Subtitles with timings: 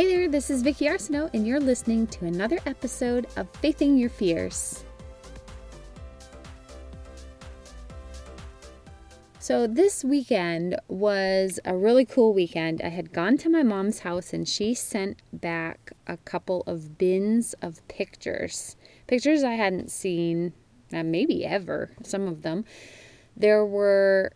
[0.00, 4.08] Hey there, this is Vicki Arsenault, and you're listening to another episode of Faithing Your
[4.08, 4.82] Fears.
[9.40, 12.80] So, this weekend was a really cool weekend.
[12.80, 17.54] I had gone to my mom's house and she sent back a couple of bins
[17.60, 18.76] of pictures.
[19.06, 20.54] Pictures I hadn't seen,
[20.94, 22.64] uh, maybe ever, some of them.
[23.36, 24.32] There were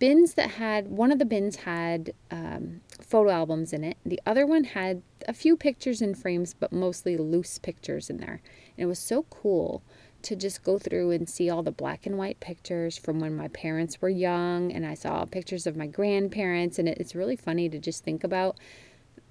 [0.00, 3.96] bins that had one of the bins had um, photo albums in it.
[4.04, 8.40] The other one had a few pictures in frames but mostly loose pictures in there.
[8.76, 9.82] And it was so cool
[10.22, 13.48] to just go through and see all the black and white pictures from when my
[13.48, 16.78] parents were young and i saw pictures of my grandparents.
[16.78, 18.56] And it's really funny to just think about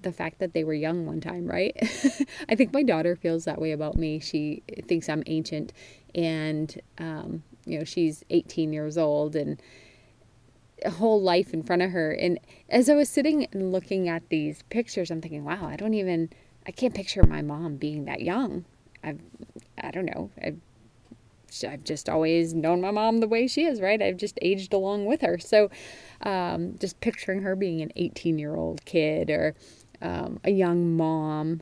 [0.01, 1.75] the fact that they were young one time right?
[2.49, 4.19] I think my daughter feels that way about me.
[4.19, 5.73] She thinks i'm ancient
[6.15, 9.61] and um, you know she's 18 years old and
[10.87, 12.11] whole life in front of her.
[12.11, 15.93] And as I was sitting and looking at these pictures, I'm thinking, wow, I don't
[15.93, 16.29] even,
[16.67, 18.65] I can't picture my mom being that young.
[19.03, 19.19] I've,
[19.81, 20.31] I don't know.
[20.41, 20.59] I've,
[21.67, 24.01] I've just always known my mom the way she is, right?
[24.01, 25.39] I've just aged along with her.
[25.39, 25.69] So,
[26.21, 29.55] um, just picturing her being an 18 year old kid or
[30.01, 31.61] um, a young mom.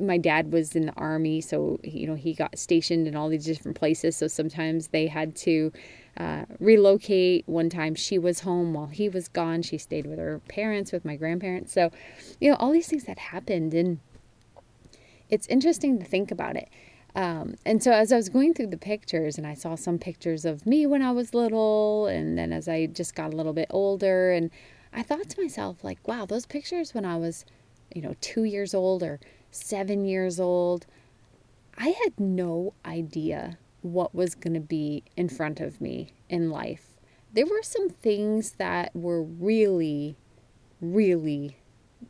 [0.00, 3.44] My dad was in the army, so you know he got stationed in all these
[3.44, 4.16] different places.
[4.16, 5.72] So sometimes they had to
[6.18, 7.44] uh, relocate.
[7.46, 9.62] One time she was home while he was gone.
[9.62, 11.72] She stayed with her parents, with my grandparents.
[11.72, 11.90] So,
[12.40, 13.72] you know, all these things that happened.
[13.72, 14.00] And
[15.30, 16.68] it's interesting to think about it.
[17.14, 20.44] Um, and so as I was going through the pictures and I saw some pictures
[20.44, 23.68] of me when I was little and then as I just got a little bit
[23.70, 24.50] older and
[24.92, 27.44] I thought to myself like, wow, those pictures when I was,
[27.94, 30.86] you know, 2 years old or 7 years old,
[31.76, 36.96] I had no idea what was going to be in front of me in life.
[37.32, 40.16] There were some things that were really,
[40.80, 41.56] really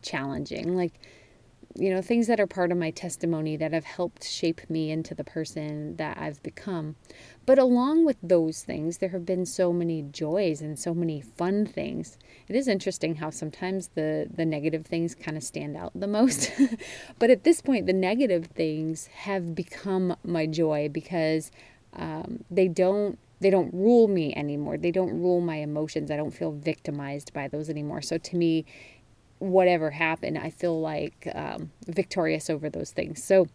[0.03, 0.77] challenging.
[0.77, 0.95] Like,
[1.79, 5.15] you know, things that are part of my testimony that have helped shape me into
[5.15, 6.97] the person that I've become.
[7.47, 11.67] But along with those things, there have been so many joys and so many fun
[11.67, 12.19] things.
[12.49, 16.51] It is interesting how sometimes the the negative things kind of stand out the most.
[17.19, 21.51] but at this point, the negative things have become my joy because
[21.95, 24.77] um, they don't they don't rule me anymore.
[24.77, 26.11] They don't rule my emotions.
[26.11, 28.03] I don't feel victimized by those anymore.
[28.03, 28.65] So to me,
[29.39, 33.23] whatever happened, I feel like um, victorious over those things.
[33.23, 33.47] So,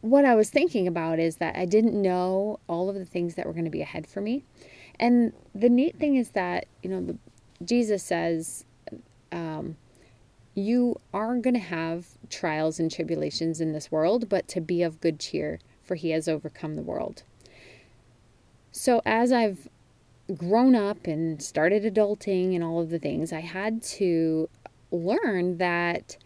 [0.00, 3.46] what I was thinking about is that I didn't know all of the things that
[3.46, 4.44] were going to be ahead for me.
[4.98, 7.16] And the neat thing is that, you know, the,
[7.64, 8.64] Jesus says,
[9.30, 9.76] um,
[10.54, 15.00] you are going to have trials and tribulations in this world, but to be of
[15.00, 17.22] good cheer, for he has overcome the world.
[18.70, 19.68] So, as I've
[20.36, 24.48] grown up and started adulting and all of the things, I had to
[24.90, 26.16] learn that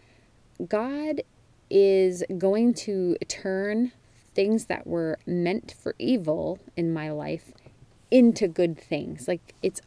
[0.66, 1.22] God
[1.70, 3.92] is going to turn
[4.34, 7.52] things that were meant for evil in my life
[8.10, 9.26] into good things.
[9.26, 9.80] Like it's,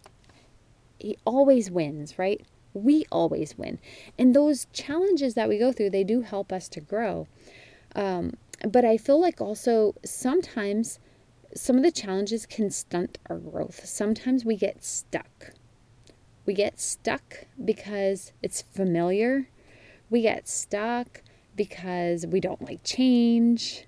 [0.99, 2.41] He always wins, right?
[2.73, 3.79] We always win.
[4.17, 7.27] And those challenges that we go through, they do help us to grow.
[7.95, 8.33] Um,
[8.67, 10.99] but I feel like also sometimes
[11.55, 13.85] some of the challenges can stunt our growth.
[13.85, 15.51] Sometimes we get stuck.
[16.45, 19.49] We get stuck because it's familiar.
[20.09, 21.21] We get stuck
[21.55, 23.85] because we don't like change.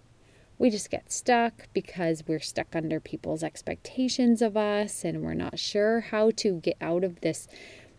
[0.58, 5.58] We just get stuck because we're stuck under people's expectations of us and we're not
[5.58, 7.48] sure how to get out of this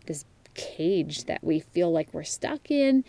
[0.06, 0.24] this
[0.54, 3.04] cage that we feel like we're stuck in.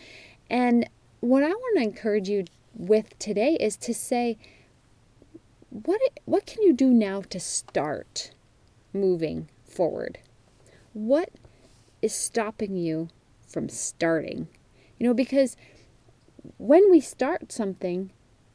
[0.50, 0.88] And
[1.20, 2.44] what I want to encourage you
[2.74, 4.38] with today is to say,
[5.82, 8.30] what what can you do now to start
[8.92, 10.18] moving forward?
[10.92, 11.30] What
[12.00, 13.08] is stopping you
[13.48, 14.46] from starting?
[14.98, 15.56] You know, because
[16.58, 18.12] when we start something,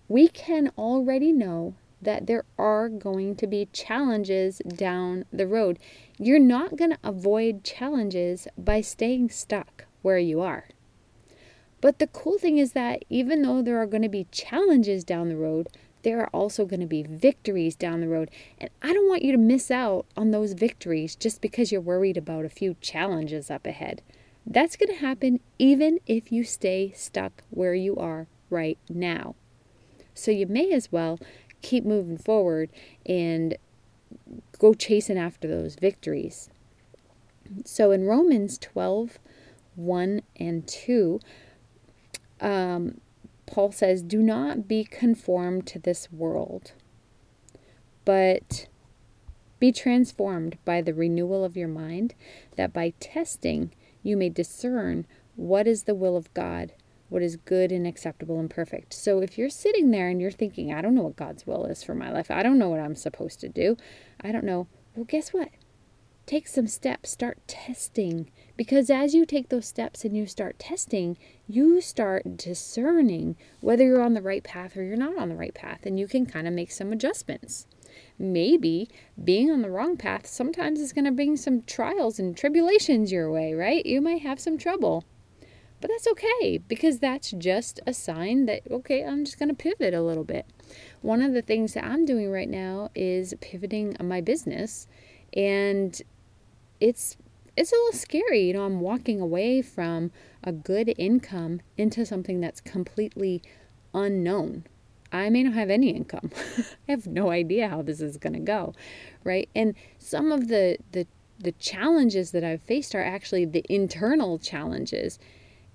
[0.07, 5.77] we can already know that there are going to be challenges down the road.
[6.17, 10.69] You're not going to avoid challenges by staying stuck where you are.
[11.81, 15.27] But the cool thing is that even though there are going to be challenges down
[15.27, 15.67] the road,
[16.03, 18.29] there are also going to be victories down the road.
[18.59, 22.17] And I don't want you to miss out on those victories just because you're worried
[22.17, 24.01] about a few challenges up ahead.
[24.45, 29.35] That's going to happen even if you stay stuck where you are right now.
[30.13, 31.19] So you may as well
[31.61, 32.69] keep moving forward
[33.05, 33.57] and
[34.57, 36.49] go chasing after those victories.
[37.65, 39.19] So in Romans 12,
[39.75, 41.19] 1 and 2,
[42.41, 43.01] um,
[43.49, 46.73] Paul says, Do not be conformed to this world,
[48.05, 48.67] but
[49.59, 52.15] be transformed by the renewal of your mind,
[52.55, 53.71] that by testing
[54.03, 55.05] you may discern
[55.35, 56.73] What is the will of God?
[57.09, 58.93] What is good and acceptable and perfect?
[58.93, 61.83] So if you're sitting there and you're thinking, I don't know what God's will is
[61.83, 63.77] for my life, I don't know what I'm supposed to do,
[64.21, 65.49] I don't know, well, guess what?
[66.29, 68.29] Take some steps, start testing.
[68.55, 71.17] Because as you take those steps and you start testing,
[71.47, 75.55] you start discerning whether you're on the right path or you're not on the right
[75.55, 77.65] path, and you can kind of make some adjustments
[78.19, 78.87] maybe
[79.23, 83.31] being on the wrong path sometimes is going to bring some trials and tribulations your
[83.31, 83.83] way, right?
[83.83, 85.05] You might have some trouble.
[85.81, 89.95] But that's okay because that's just a sign that, okay, I'm just going to pivot
[89.95, 90.45] a little bit.
[91.01, 94.87] One of the things that I'm doing right now is pivoting my business
[95.33, 95.99] and
[96.79, 97.17] it's
[97.55, 98.41] it's a little scary.
[98.43, 100.11] You know, I'm walking away from
[100.43, 103.41] a good income into something that's completely
[103.93, 104.65] unknown.
[105.11, 106.31] I may not have any income.
[106.87, 108.73] I have no idea how this is going to go,
[109.23, 109.49] right?
[109.55, 111.05] And some of the the
[111.39, 115.19] the challenges that I've faced are actually the internal challenges,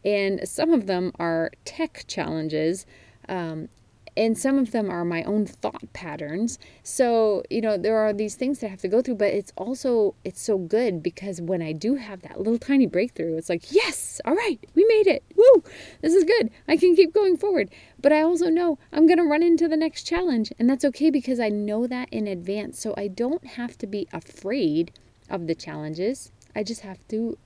[0.04, 2.86] and some of them are tech challenges.
[3.28, 3.68] Um,
[4.16, 6.58] and some of them are my own thought patterns.
[6.82, 9.52] So you know there are these things that i have to go through but it's
[9.56, 13.72] also it's so good because when i do have that little tiny breakthrough it's like
[13.72, 15.22] yes all right we made it.
[15.36, 15.62] Woo!
[16.00, 16.50] This is good.
[16.68, 17.70] I can keep going forward.
[18.00, 21.10] But i also know i'm going to run into the next challenge and that's okay
[21.10, 22.78] because i know that in advance.
[22.80, 24.92] So i don't have to be afraid
[25.28, 26.30] of the challenges.
[26.54, 27.38] I just have to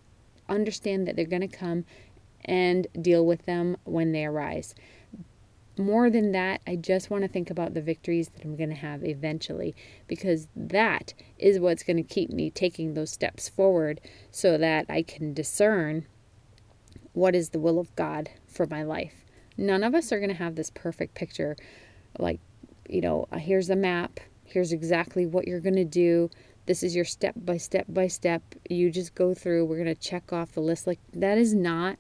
[0.49, 1.85] understand that they're going to come
[2.45, 4.75] and deal with them when they arise
[5.79, 8.77] more than that, I just want to think about the victories that I'm going to
[8.77, 9.75] have eventually
[10.07, 15.03] because that is what's going to keep me taking those steps forward so that I
[15.03, 16.07] can discern
[17.13, 19.25] what is the will of God for my life.
[19.57, 21.57] None of us are going to have this perfect picture
[22.19, 22.41] like,
[22.89, 26.31] you know, uh, here's a map, here's exactly what you're going to do.
[26.67, 28.43] This is your step by step by step.
[28.69, 29.65] You just go through.
[29.65, 30.87] We're going to check off the list.
[30.87, 31.99] Like, that is not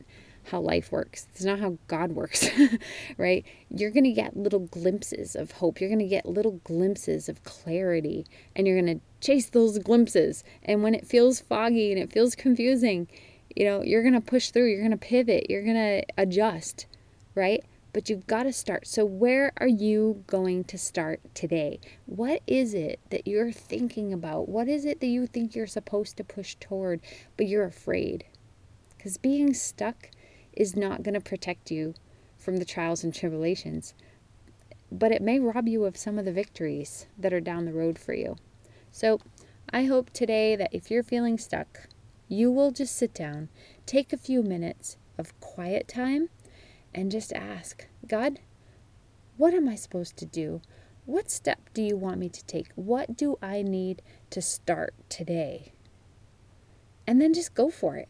[0.49, 1.27] how life works.
[1.33, 2.49] It's not how God works,
[3.19, 3.45] right?
[3.71, 5.81] You're going to get little glimpses of hope.
[5.81, 10.45] You're going to get little glimpses of clarity, and you're going to chase those glimpses.
[10.63, 13.09] And when it feels foggy and it feels confusing,
[13.55, 16.87] you know, you're going to push through, you're going to pivot, you're going to adjust,
[17.35, 17.65] right?
[17.93, 18.87] But you've got to start.
[18.87, 21.81] So, where are you going to start today?
[22.07, 24.49] What is it that you're thinking about?
[24.49, 27.01] What is it that you think you're supposed to push toward,
[27.37, 28.25] but you're afraid?
[28.97, 30.11] Because being stuck
[30.59, 31.95] is not going to protect you
[32.37, 33.95] from the trials and tribulations,
[34.91, 37.99] but it may rob you of some of the victories that are down the road
[37.99, 38.37] for you.
[38.91, 39.21] So,
[39.71, 41.89] I hope today that if you're feeling stuck,
[42.27, 43.49] you will just sit down,
[43.87, 46.29] take a few minutes of quiet time,
[46.95, 48.41] and just ask God,
[49.37, 50.61] what am I supposed to do?
[51.05, 52.73] What step do you want me to take?
[52.75, 55.73] What do I need to start today?
[57.07, 58.09] And then just go for it.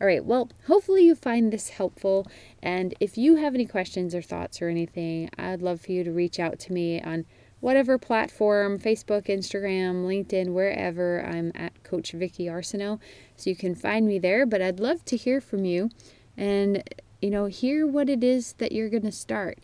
[0.00, 2.26] All right, well, hopefully you find this helpful.
[2.62, 6.10] And if you have any questions or thoughts or anything, I'd love for you to
[6.10, 7.26] reach out to me on
[7.60, 11.24] whatever platform Facebook, Instagram, LinkedIn, wherever.
[11.24, 12.98] I'm at Coach Vicky Arsenault.
[13.36, 14.44] So you can find me there.
[14.44, 15.90] But I'd love to hear from you
[16.36, 16.82] and,
[17.22, 19.60] you know, hear what it is that you're going to start.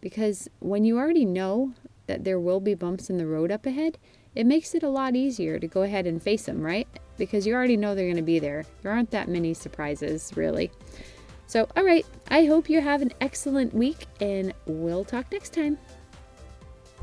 [0.00, 1.74] Because when you already know
[2.06, 3.98] that there will be bumps in the road up ahead,
[4.34, 6.88] it makes it a lot easier to go ahead and face them, right?
[7.16, 8.64] Because you already know they're going to be there.
[8.82, 10.70] There aren't that many surprises, really.
[11.46, 15.78] So, all right, I hope you have an excellent week, and we'll talk next time.